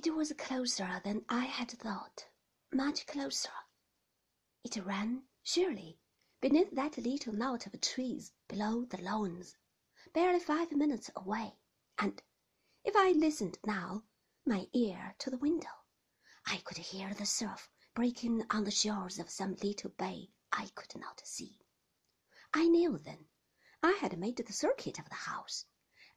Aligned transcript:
It 0.00 0.14
was 0.14 0.32
closer 0.38 1.00
than 1.02 1.24
I 1.28 1.46
had 1.46 1.72
thought, 1.72 2.28
much 2.70 3.04
closer. 3.04 3.50
It 4.62 4.76
ran, 4.76 5.24
surely, 5.42 5.98
beneath 6.40 6.70
that 6.70 6.98
little 6.98 7.32
knot 7.32 7.66
of 7.66 7.80
trees 7.80 8.32
below 8.46 8.84
the 8.84 9.02
lawns, 9.02 9.56
barely 10.12 10.38
five 10.38 10.70
minutes 10.70 11.10
away, 11.16 11.58
and 11.98 12.22
if 12.84 12.94
I 12.94 13.10
listened 13.10 13.58
now, 13.64 14.04
my 14.46 14.68
ear 14.72 15.16
to 15.18 15.30
the 15.30 15.36
window, 15.36 15.82
I 16.46 16.58
could 16.58 16.78
hear 16.78 17.12
the 17.12 17.26
surf 17.26 17.68
breaking 17.92 18.46
on 18.50 18.62
the 18.62 18.70
shores 18.70 19.18
of 19.18 19.28
some 19.28 19.56
little 19.56 19.90
bay 19.90 20.30
I 20.52 20.68
could 20.76 20.94
not 20.94 21.26
see. 21.26 21.58
I 22.54 22.68
knew 22.68 22.98
then 22.98 23.26
I 23.82 23.98
had 24.00 24.16
made 24.16 24.36
the 24.36 24.52
circuit 24.52 25.00
of 25.00 25.08
the 25.08 25.16
house, 25.16 25.64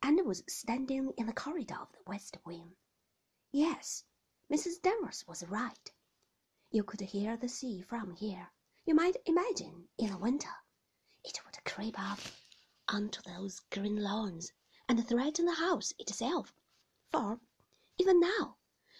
and 0.03 0.23
was 0.23 0.43
standing 0.47 1.13
in 1.17 1.25
the 1.25 1.33
corridor 1.33 1.79
of 1.81 1.91
the 1.93 2.03
west 2.05 2.37
wing. 2.45 2.75
Yes, 3.53 4.05
Mrs. 4.49 4.81
Danvers 4.81 5.27
was 5.27 5.43
right. 5.43 5.91
You 6.69 6.85
could 6.85 7.01
hear 7.01 7.35
the 7.35 7.49
sea 7.49 7.81
from 7.81 8.13
here. 8.13 8.53
You 8.85 8.95
might 8.95 9.17
imagine 9.25 9.89
in 9.97 10.09
the 10.09 10.17
winter 10.17 10.53
it 11.25 11.37
would 11.43 11.61
creep 11.65 11.99
up 11.99 12.19
onto 12.87 13.21
those 13.21 13.59
green 13.69 13.97
lawns 13.97 14.53
and 14.87 15.05
threaten 15.05 15.47
the 15.47 15.55
house 15.55 15.93
itself. 15.99 16.53
For 17.09 17.41
even 17.97 18.21
now, 18.21 18.57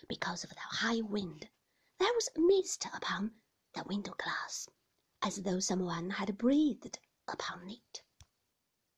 because 0.09 0.43
of 0.43 0.49
the 0.49 0.59
high 0.59 0.99
wind, 0.99 1.49
there 1.97 2.13
was 2.13 2.27
a 2.35 2.41
mist 2.41 2.85
upon 2.93 3.33
the 3.71 3.85
window 3.85 4.15
glass, 4.15 4.67
as 5.21 5.43
though 5.43 5.61
someone 5.61 6.09
had 6.09 6.37
breathed 6.37 6.99
upon 7.25 7.70
it. 7.70 8.03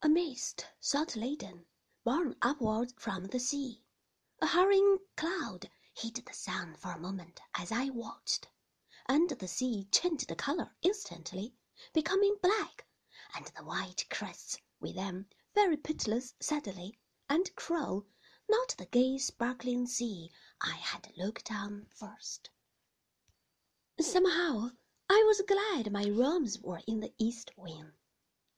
A 0.02 0.10
mist, 0.10 0.66
salt 0.80 1.16
laden, 1.16 1.68
borne 2.04 2.38
upward 2.42 3.00
from 3.00 3.26
the 3.26 3.40
sea. 3.40 3.83
A 4.44 4.48
hurrying 4.48 4.98
cloud 5.16 5.72
hid 5.94 6.16
the 6.16 6.34
sun 6.34 6.76
for 6.76 6.92
a 6.92 7.00
moment 7.00 7.40
as 7.54 7.72
I 7.72 7.88
watched, 7.88 8.50
and 9.06 9.30
the 9.30 9.48
sea 9.48 9.88
changed 9.90 10.38
colour 10.38 10.76
instantly, 10.82 11.56
becoming 11.94 12.36
black, 12.42 12.86
and 13.34 13.46
the 13.56 13.64
white 13.64 14.06
crests 14.10 14.58
with 14.82 14.96
them 14.96 15.30
very 15.56 15.78
pitiless 15.78 16.34
suddenly, 16.42 17.00
and 17.30 17.56
cruel, 17.56 18.06
not 18.50 18.76
the 18.78 18.86
gay 18.86 19.18
sparkling 19.18 19.88
sea 19.88 20.30
I 20.60 20.76
had 20.76 21.16
looked 21.16 21.50
on 21.50 21.86
first. 21.86 22.50
Somehow 23.98 24.72
I 25.10 25.24
was 25.26 25.42
glad 25.48 25.90
my 25.90 26.08
rooms 26.08 26.60
were 26.60 26.82
in 26.86 27.00
the 27.00 27.14
east 27.18 27.52
wing. 27.56 27.94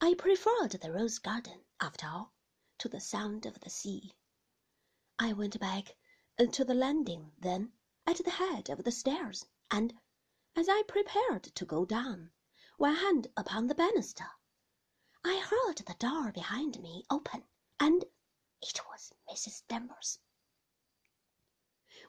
I 0.00 0.14
preferred 0.14 0.72
the 0.72 0.90
rose 0.90 1.20
garden, 1.20 1.64
after 1.80 2.08
all, 2.08 2.32
to 2.78 2.88
the 2.88 3.00
sound 3.00 3.46
of 3.46 3.60
the 3.60 3.70
sea. 3.70 4.16
I 5.18 5.32
went 5.32 5.58
back 5.58 5.96
uh, 6.38 6.44
to 6.44 6.62
the 6.62 6.74
landing 6.74 7.32
then, 7.38 7.72
at 8.06 8.18
the 8.18 8.32
head 8.32 8.68
of 8.68 8.84
the 8.84 8.92
stairs, 8.92 9.46
and, 9.70 9.98
as 10.54 10.68
I 10.68 10.82
prepared 10.86 11.44
to 11.44 11.64
go 11.64 11.86
down, 11.86 12.32
one 12.76 12.96
hand 12.96 13.28
upon 13.34 13.66
the 13.66 13.74
banister, 13.74 14.26
I 15.24 15.38
heard 15.38 15.78
the 15.78 15.94
door 15.94 16.32
behind 16.32 16.78
me 16.82 17.06
open, 17.08 17.48
and 17.80 18.04
it 18.60 18.78
was 18.90 19.14
Mrs. 19.26 19.66
Danvers. 19.68 20.18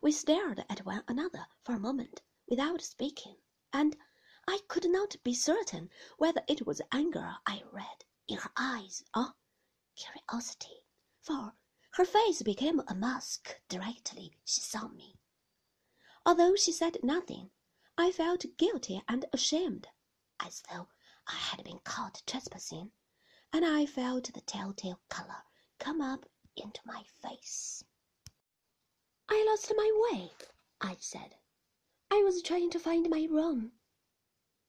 We 0.01 0.11
stared 0.11 0.65
at 0.67 0.83
one 0.85 1.05
another 1.07 1.47
for 1.63 1.75
a 1.75 1.79
moment 1.79 2.21
without 2.45 2.81
speaking, 2.81 3.37
and 3.71 3.95
I 4.49 4.59
could 4.67 4.89
not 4.89 5.15
be 5.23 5.33
certain 5.33 5.89
whether 6.17 6.43
it 6.49 6.67
was 6.67 6.81
anger 6.91 7.37
I 7.45 7.63
read 7.71 8.03
in 8.27 8.39
her 8.39 8.51
eyes 8.57 9.01
or 9.15 9.33
curiosity, 9.95 10.83
for 11.21 11.55
her 11.97 12.05
face 12.05 12.43
became 12.43 12.79
a 12.87 12.93
mask 12.93 13.59
directly 13.67 14.31
she 14.45 14.61
saw 14.61 14.87
me. 14.89 15.17
Although 16.27 16.55
she 16.55 16.71
said 16.71 17.03
nothing, 17.03 17.49
I 17.97 18.11
felt 18.11 18.45
guilty 18.57 19.01
and 19.07 19.25
ashamed, 19.33 19.87
as 20.39 20.61
though 20.69 20.89
I 21.25 21.33
had 21.33 21.63
been 21.63 21.79
caught 21.79 22.21
trespassing, 22.27 22.91
and 23.51 23.65
I 23.65 23.87
felt 23.87 24.31
the 24.31 24.41
telltale 24.41 25.01
color 25.09 25.43
come 25.79 25.99
up 25.99 26.27
into 26.55 26.81
my 26.85 27.03
face. 27.03 27.83
I 29.27 29.43
lost 29.49 29.73
my 29.75 29.91
way, 30.11 30.29
I 30.79 30.97
said. 30.99 31.37
I 32.11 32.21
was 32.21 32.43
trying 32.43 32.69
to 32.69 32.79
find 32.79 33.09
my 33.09 33.27
room. 33.27 33.71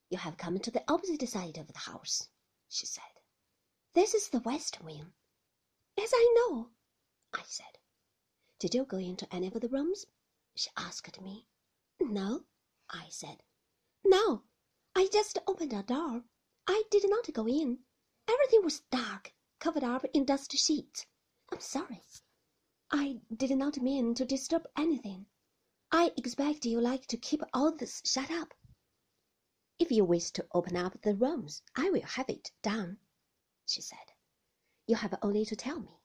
You 0.08 0.16
have 0.16 0.38
come 0.38 0.60
to 0.60 0.70
the 0.70 0.90
opposite 0.90 1.28
side 1.28 1.58
of 1.58 1.70
the 1.70 1.80
house, 1.80 2.30
she 2.70 2.86
said. 2.86 3.20
This 3.92 4.14
is 4.14 4.30
the 4.30 4.40
west 4.40 4.82
wing. 4.82 5.12
Yes, 5.94 6.12
I 6.14 6.34
know, 6.34 6.70
I 7.32 7.42
said. 7.46 7.78
Did 8.58 8.74
you 8.74 8.84
go 8.84 8.96
into 8.96 9.32
any 9.34 9.46
of 9.46 9.60
the 9.60 9.68
rooms? 9.68 10.06
She 10.54 10.70
asked 10.76 11.20
me. 11.20 11.46
No, 12.00 12.44
I 12.90 13.08
said. 13.10 13.42
No, 14.04 14.44
I 14.94 15.08
just 15.12 15.38
opened 15.46 15.72
a 15.72 15.82
door. 15.82 16.24
I 16.66 16.82
did 16.90 17.08
not 17.08 17.32
go 17.32 17.46
in. 17.46 17.78
Everything 18.28 18.64
was 18.64 18.80
dark, 18.90 19.34
covered 19.58 19.84
up 19.84 20.04
in 20.12 20.24
dust 20.24 20.52
sheets. 20.56 21.06
I'm 21.52 21.60
sorry. 21.60 22.02
I 22.90 23.20
did 23.34 23.50
not 23.50 23.82
mean 23.82 24.14
to 24.14 24.24
disturb 24.24 24.66
anything. 24.76 25.26
I 25.92 26.12
expect 26.16 26.64
you 26.64 26.80
like 26.80 27.06
to 27.08 27.16
keep 27.16 27.42
all 27.52 27.72
this 27.76 28.02
shut 28.04 28.30
up. 28.30 28.54
If 29.78 29.90
you 29.92 30.04
wish 30.04 30.30
to 30.32 30.46
open 30.52 30.76
up 30.76 31.00
the 31.02 31.14
rooms, 31.14 31.62
I 31.76 31.90
will 31.90 32.02
have 32.02 32.28
it 32.28 32.50
done, 32.62 32.98
she 33.66 33.80
said. 33.80 34.12
You 34.86 34.96
have 34.96 35.14
only 35.22 35.44
to 35.44 35.56
tell 35.56 35.80
me. 35.80 35.97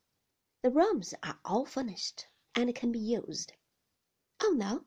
The 0.64 0.72
rooms 0.72 1.14
are 1.22 1.42
all 1.44 1.66
furnished 1.66 2.28
and 2.56 2.74
can 2.74 2.94
be 2.94 3.00
used. 3.00 3.52
Oh, 4.40 4.52
no, 4.52 4.86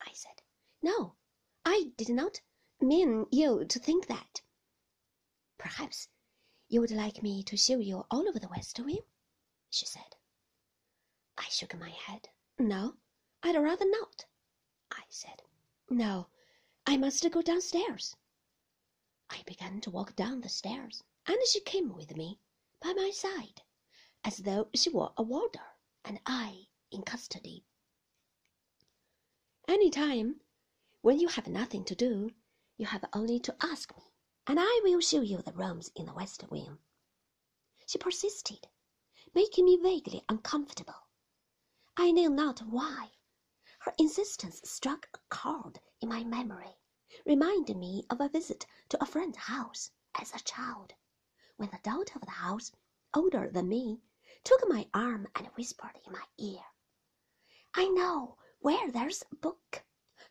I 0.00 0.10
said. 0.14 0.40
No, 0.80 1.16
I 1.66 1.92
did 1.98 2.08
not 2.08 2.40
mean 2.80 3.26
you 3.30 3.66
to 3.66 3.78
think 3.78 4.06
that. 4.06 4.40
Perhaps 5.58 6.08
you 6.68 6.80
would 6.80 6.90
like 6.90 7.22
me 7.22 7.42
to 7.42 7.58
show 7.58 7.76
you 7.78 8.06
all 8.10 8.26
over 8.26 8.38
the 8.38 8.48
West 8.48 8.80
Wing, 8.80 9.02
she 9.68 9.84
said. 9.84 10.16
I 11.36 11.46
shook 11.50 11.76
my 11.78 11.90
head. 11.90 12.30
No, 12.58 12.96
I'd 13.42 13.54
rather 13.54 13.84
not, 13.86 14.24
I 14.90 15.04
said. 15.10 15.42
No, 15.90 16.30
I 16.86 16.96
must 16.96 17.30
go 17.30 17.42
downstairs. 17.42 18.16
I 19.28 19.42
began 19.42 19.82
to 19.82 19.90
walk 19.90 20.16
down 20.16 20.40
the 20.40 20.48
stairs, 20.48 21.04
and 21.26 21.36
she 21.46 21.60
came 21.60 21.94
with 21.94 22.16
me, 22.16 22.40
by 22.80 22.94
my 22.94 23.10
side, 23.10 23.60
as 24.24 24.38
though 24.38 24.68
she 24.74 24.90
were 24.90 25.12
a 25.16 25.22
warder, 25.22 25.76
and 26.04 26.20
I 26.26 26.68
in 26.90 27.02
custody. 27.02 27.64
Any 29.66 29.90
time, 29.90 30.40
when 31.02 31.18
you 31.18 31.28
have 31.28 31.46
nothing 31.46 31.84
to 31.84 31.94
do, 31.94 32.30
you 32.76 32.86
have 32.86 33.04
only 33.12 33.40
to 33.40 33.56
ask 33.60 33.96
me, 33.96 34.04
and 34.46 34.58
I 34.60 34.80
will 34.82 35.00
show 35.00 35.20
you 35.20 35.42
the 35.42 35.52
rooms 35.52 35.90
in 35.94 36.06
the 36.06 36.14
west 36.14 36.44
wing. 36.50 36.78
She 37.86 37.98
persisted, 37.98 38.68
making 39.34 39.64
me 39.64 39.76
vaguely 39.76 40.24
uncomfortable. 40.28 41.08
I 41.96 42.10
knew 42.10 42.30
not 42.30 42.60
why. 42.60 43.12
Her 43.80 43.94
insistence 43.98 44.60
struck 44.64 45.08
a 45.14 45.18
chord 45.28 45.80
in 46.00 46.08
my 46.08 46.24
memory 46.24 46.78
reminding 47.24 47.78
me 47.78 48.04
of 48.10 48.20
a 48.20 48.28
visit 48.28 48.66
to 48.88 49.02
a 49.02 49.06
friend's 49.06 49.36
house 49.36 49.90
as 50.20 50.32
a 50.34 50.44
child, 50.44 50.94
when 51.56 51.70
the 51.70 51.78
daughter 51.82 52.12
of 52.14 52.22
the 52.22 52.30
house, 52.30 52.72
older 53.14 53.50
than 53.50 53.68
me, 53.68 54.00
took 54.44 54.68
my 54.68 54.86
arm 54.94 55.28
and 55.34 55.46
whispered 55.48 55.98
in 56.06 56.12
my 56.12 56.24
ear, 56.38 56.62
I 57.74 57.88
know 57.88 58.36
where 58.60 58.90
there's 58.90 59.22
a 59.30 59.36
book 59.36 59.84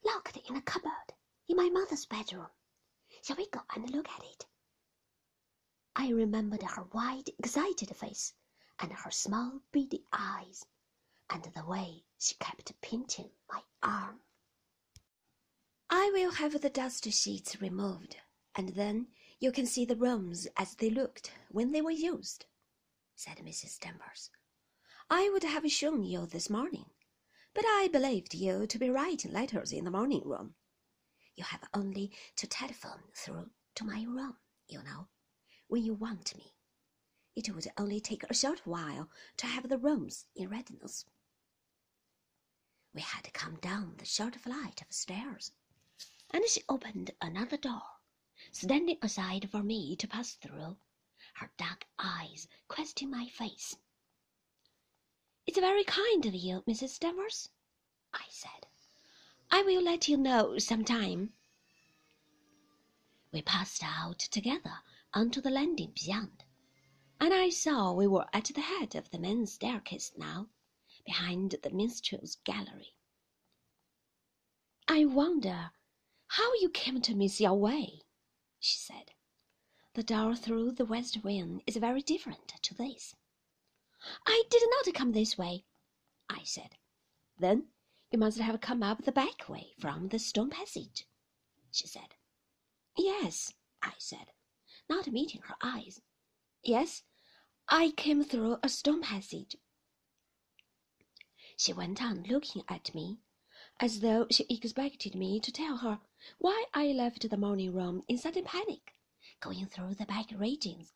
locked 0.03 0.37
in 0.49 0.55
a 0.55 0.61
cupboard 0.61 1.13
in 1.47 1.55
my 1.55 1.69
mother's 1.69 2.05
bedroom. 2.05 2.49
Shall 3.21 3.37
we 3.37 3.47
go 3.49 3.61
and 3.75 3.89
look 3.89 4.09
at 4.09 4.23
it? 4.23 4.45
I 5.95 6.09
remembered 6.09 6.63
her 6.63 6.83
wide, 6.93 7.29
excited 7.39 7.95
face 7.95 8.33
and 8.79 8.93
her 8.93 9.11
small, 9.11 9.61
beady 9.71 10.05
eyes, 10.13 10.65
and 11.29 11.43
the 11.43 11.65
way 11.65 12.05
she 12.19 12.35
kept 12.35 12.79
pinching 12.81 13.31
my 13.51 13.61
arm. 13.81 14.21
I 15.89 16.11
will 16.13 16.31
have 16.31 16.61
the 16.61 16.69
dust 16.69 17.11
sheets 17.11 17.61
removed, 17.61 18.17
and 18.55 18.69
then 18.69 19.07
you 19.39 19.51
can 19.51 19.65
see 19.65 19.85
the 19.85 19.95
rooms 19.95 20.47
as 20.57 20.75
they 20.75 20.89
looked 20.89 21.31
when 21.49 21.71
they 21.71 21.81
were 21.81 21.91
used, 21.91 22.45
said 23.17 23.37
Mrs. 23.37 23.79
Danvers. 23.79 24.29
I 25.09 25.29
would 25.29 25.43
have 25.43 25.69
shown 25.71 26.03
you 26.03 26.27
this 26.27 26.51
morning, 26.51 26.91
but 27.55 27.65
I 27.65 27.89
believed 27.91 28.35
you 28.35 28.67
to 28.67 28.77
be 28.77 28.91
writing 28.91 29.33
letters 29.33 29.71
in 29.71 29.85
the 29.85 29.91
morning 29.91 30.21
room. 30.23 30.53
You 31.35 31.43
have 31.43 31.67
only 31.73 32.11
to 32.35 32.45
telephone 32.45 33.03
through 33.15 33.49
to 33.73 33.83
my 33.83 34.03
room, 34.03 34.37
you 34.67 34.83
know, 34.83 35.07
when 35.67 35.83
you 35.83 35.95
want 35.95 36.37
me. 36.37 36.53
It 37.35 37.49
would 37.49 37.67
only 37.75 37.99
take 37.99 38.23
a 38.23 38.35
short 38.35 38.67
while 38.67 39.09
to 39.37 39.47
have 39.47 39.67
the 39.67 39.79
rooms 39.79 40.27
in 40.35 40.49
readiness. 40.49 41.03
We 42.93 43.01
had 43.01 43.33
come 43.33 43.55
down 43.55 43.95
the 43.97 44.05
short 44.05 44.35
flight 44.35 44.83
of 44.83 44.93
stairs 44.93 45.53
and 46.29 46.47
she 46.47 46.61
opened 46.69 47.11
another 47.19 47.57
door, 47.57 47.81
standing 48.51 48.99
aside 49.01 49.49
for 49.49 49.63
me 49.63 49.95
to 49.95 50.07
pass 50.07 50.33
through, 50.33 50.77
her 51.39 51.51
dark 51.55 51.85
eyes 51.99 52.47
questing 52.67 53.11
my 53.11 53.27
face. 53.27 53.77
It's 55.45 55.59
very 55.59 55.83
kind 55.83 56.25
of 56.25 56.33
you, 56.33 56.63
Mrs. 56.67 56.99
Danvers, 56.99 57.49
I 58.11 58.25
said. 58.29 58.65
I 59.51 59.61
will 59.61 59.83
let 59.83 60.07
you 60.07 60.17
know 60.17 60.57
some 60.57 60.83
time. 60.83 61.33
We 63.31 63.43
passed 63.43 63.83
out 63.83 64.17
together 64.17 64.79
onto 65.13 65.39
the 65.39 65.51
landing 65.51 65.93
beyond, 65.93 66.43
and 67.19 67.33
I 67.33 67.49
saw 67.49 67.93
we 67.93 68.07
were 68.07 68.25
at 68.33 68.45
the 68.45 68.61
head 68.61 68.95
of 68.95 69.11
the 69.11 69.19
main 69.19 69.45
staircase 69.45 70.11
now, 70.17 70.49
behind 71.05 71.55
the 71.61 71.69
minstrel's 71.69 72.37
gallery. 72.45 72.95
I 74.87 75.05
wonder 75.05 75.71
how 76.27 76.53
you 76.55 76.69
came 76.69 76.99
to 77.01 77.15
miss 77.15 77.39
your 77.39 77.53
way, 77.53 78.01
she 78.59 78.77
said. 78.77 79.11
The 79.97 80.03
door 80.03 80.35
through 80.35 80.73
the 80.73 80.85
west 80.85 81.23
wing 81.23 81.63
is 81.65 81.75
very 81.77 82.03
different 82.03 82.49
to 82.61 82.75
this. 82.75 83.15
I 84.27 84.43
did 84.47 84.61
not 84.69 84.93
come 84.93 85.11
this 85.11 85.39
way, 85.39 85.65
I 86.29 86.43
said. 86.43 86.75
Then 87.39 87.69
you 88.11 88.19
must 88.19 88.37
have 88.37 88.61
come 88.61 88.83
up 88.83 89.05
the 89.05 89.11
back 89.11 89.49
way 89.49 89.73
from 89.79 90.09
the 90.09 90.19
stone 90.19 90.51
passage, 90.51 91.07
she 91.71 91.87
said. 91.87 92.13
Yes, 92.95 93.55
I 93.81 93.93
said, 93.97 94.33
not 94.87 95.07
meeting 95.07 95.41
her 95.41 95.55
eyes. 95.63 95.99
Yes, 96.61 97.01
I 97.67 97.89
came 97.89 98.23
through 98.23 98.59
a 98.61 98.69
stone 98.69 99.01
passage. 99.01 99.55
She 101.57 101.73
went 101.73 102.03
on 102.03 102.21
looking 102.21 102.61
at 102.69 102.93
me 102.93 103.17
as 103.79 104.01
though 104.01 104.27
she 104.29 104.45
expected 104.47 105.15
me 105.15 105.39
to 105.39 105.51
tell 105.51 105.77
her 105.77 106.01
why 106.37 106.65
I 106.71 106.91
left 106.91 107.27
the 107.27 107.35
morning 107.35 107.73
room 107.73 108.03
in 108.07 108.19
sudden 108.19 108.43
panic, 108.43 108.93
going 109.39 109.65
through 109.67 109.95
the 109.95 110.05
back 110.05 110.31
regions, 110.37 110.93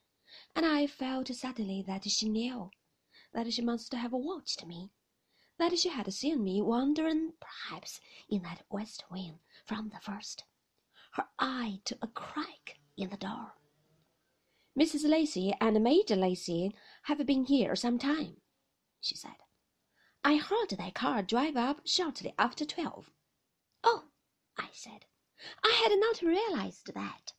and 0.55 0.65
I 0.65 0.87
felt 0.87 1.27
suddenly 1.27 1.83
that 1.87 2.09
she 2.09 2.29
knew, 2.29 2.71
that 3.33 3.51
she 3.53 3.61
must 3.61 3.93
have 3.93 4.13
watched 4.13 4.65
me 4.65 4.91
that 5.61 5.77
she 5.77 5.89
had 5.89 6.11
seen 6.11 6.43
me 6.43 6.59
wandering 6.59 7.33
perhaps 7.39 8.01
in 8.27 8.41
that 8.41 8.63
west 8.71 9.03
wing 9.11 9.37
from 9.63 9.89
the 9.89 9.99
first, 9.99 10.43
her 11.11 11.27
eye 11.37 11.79
to 11.85 11.95
a 12.01 12.07
crack 12.07 12.79
in 12.97 13.09
the 13.09 13.17
door. 13.17 13.53
Mrs. 14.75 15.07
Lacy 15.07 15.53
and 15.61 15.83
Major 15.83 16.15
Lacy 16.15 16.73
have 17.03 17.23
been 17.27 17.43
here 17.43 17.75
some 17.75 17.99
time, 17.99 18.37
she 18.99 19.15
said. 19.15 19.35
I 20.23 20.37
heard 20.37 20.69
their 20.69 20.89
car 20.89 21.21
drive 21.21 21.57
up 21.57 21.81
shortly 21.85 22.33
after 22.39 22.65
twelve. 22.65 23.11
Oh, 23.83 24.05
I 24.57 24.69
said, 24.73 25.05
I 25.63 25.69
had 25.83 25.99
not 25.99 26.23
realized 26.23 26.91
that. 26.95 27.33